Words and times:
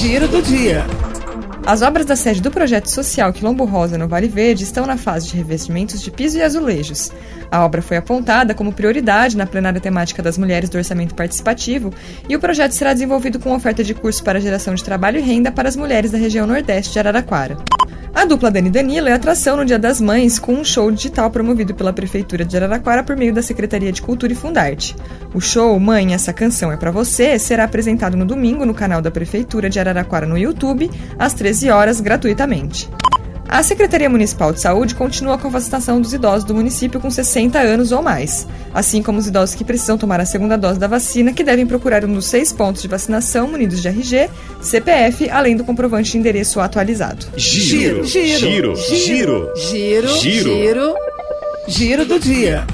Giro 0.00 0.28
do 0.28 0.40
dia. 0.40 0.86
As 1.66 1.82
obras 1.82 2.06
da 2.06 2.14
sede 2.14 2.40
do 2.40 2.52
projeto 2.52 2.88
social 2.88 3.32
Quilombo 3.32 3.64
Rosa 3.64 3.98
no 3.98 4.06
Vale 4.06 4.28
Verde 4.28 4.62
estão 4.62 4.86
na 4.86 4.96
fase 4.96 5.26
de 5.26 5.36
revestimentos 5.36 6.00
de 6.00 6.08
piso 6.08 6.38
e 6.38 6.42
azulejos. 6.42 7.10
A 7.50 7.64
obra 7.64 7.82
foi 7.82 7.96
apontada 7.96 8.54
como 8.54 8.72
prioridade 8.72 9.36
na 9.36 9.44
plenária 9.44 9.80
temática 9.80 10.22
das 10.22 10.38
mulheres 10.38 10.70
do 10.70 10.78
orçamento 10.78 11.16
participativo 11.16 11.92
e 12.28 12.36
o 12.36 12.40
projeto 12.40 12.72
será 12.72 12.92
desenvolvido 12.92 13.40
com 13.40 13.52
oferta 13.52 13.82
de 13.82 13.92
curso 13.92 14.22
para 14.22 14.40
geração 14.40 14.72
de 14.72 14.84
trabalho 14.84 15.18
e 15.18 15.22
renda 15.22 15.50
para 15.50 15.68
as 15.68 15.74
mulheres 15.74 16.12
da 16.12 16.18
região 16.18 16.46
nordeste 16.46 16.92
de 16.92 17.00
Araraquara. 17.00 17.56
A 18.18 18.24
dupla 18.24 18.50
Dani 18.50 18.68
Danilo 18.68 19.06
é 19.06 19.12
atração 19.12 19.56
no 19.56 19.64
Dia 19.64 19.78
das 19.78 20.00
Mães 20.00 20.40
com 20.40 20.52
um 20.54 20.64
show 20.64 20.90
digital 20.90 21.30
promovido 21.30 21.72
pela 21.72 21.92
Prefeitura 21.92 22.44
de 22.44 22.56
Araraquara 22.56 23.04
por 23.04 23.16
meio 23.16 23.32
da 23.32 23.42
Secretaria 23.42 23.92
de 23.92 24.02
Cultura 24.02 24.32
e 24.32 24.34
Fundarte. 24.34 24.96
O 25.32 25.40
show 25.40 25.78
Mãe, 25.78 26.12
essa 26.12 26.32
canção 26.32 26.72
é 26.72 26.76
para 26.76 26.90
você 26.90 27.38
será 27.38 27.62
apresentado 27.62 28.16
no 28.16 28.24
domingo 28.24 28.66
no 28.66 28.74
canal 28.74 29.00
da 29.00 29.08
Prefeitura 29.08 29.70
de 29.70 29.78
Araraquara 29.78 30.26
no 30.26 30.36
YouTube, 30.36 30.90
às 31.16 31.32
13 31.32 31.70
horas, 31.70 32.00
gratuitamente. 32.00 32.90
A 33.48 33.62
Secretaria 33.62 34.10
Municipal 34.10 34.52
de 34.52 34.60
Saúde 34.60 34.94
continua 34.94 35.38
com 35.38 35.48
a 35.48 35.50
vacinação 35.50 36.02
dos 36.02 36.12
idosos 36.12 36.44
do 36.44 36.54
município 36.54 37.00
com 37.00 37.10
60 37.10 37.58
anos 37.58 37.92
ou 37.92 38.02
mais, 38.02 38.46
assim 38.74 39.02
como 39.02 39.18
os 39.18 39.26
idosos 39.26 39.54
que 39.54 39.64
precisam 39.64 39.96
tomar 39.96 40.20
a 40.20 40.26
segunda 40.26 40.58
dose 40.58 40.78
da 40.78 40.86
vacina, 40.86 41.32
que 41.32 41.42
devem 41.42 41.66
procurar 41.66 42.04
um 42.04 42.12
dos 42.12 42.26
seis 42.26 42.52
pontos 42.52 42.82
de 42.82 42.88
vacinação 42.88 43.48
munidos 43.48 43.80
de 43.80 43.88
RG, 43.88 44.28
CPF, 44.60 45.30
além 45.30 45.56
do 45.56 45.64
comprovante 45.64 46.12
de 46.12 46.18
endereço 46.18 46.60
atualizado. 46.60 47.26
Giro, 47.36 48.04
giro, 48.04 48.76
giro, 48.76 48.76
giro, 48.76 49.52
giro, 49.56 50.08
giro, 50.18 50.94
giro 51.66 52.04
do 52.04 52.20
dia. 52.20 52.66